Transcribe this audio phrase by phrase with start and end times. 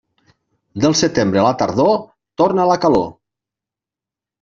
[0.85, 1.95] Del setembre a la tardor,
[2.45, 3.09] torna la calor.